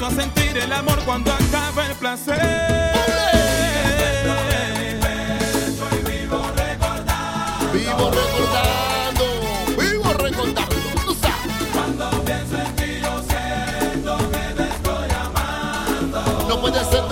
a 0.06 0.10
sentir 0.10 0.56
el 0.56 0.72
amor 0.72 1.00
cuando 1.04 1.32
acaba 1.32 1.84
el 1.86 1.94
placer. 1.96 2.38
Estoy 5.66 5.98
vivo 6.12 6.50
recordando. 6.54 7.72
Vivo 7.72 8.10
recordando, 8.10 9.24
vivo 9.76 10.12
recordando. 10.12 11.16
Cuando 11.72 12.24
pienso 12.24 12.56
en 12.56 12.76
ti 12.76 13.00
yo 13.02 13.20
siento 13.28 14.16
que 14.30 14.54
te 14.54 14.62
estoy 14.68 15.10
amando. 15.10 16.46
No 16.48 16.60
puede 16.60 16.84
ser 16.84 17.08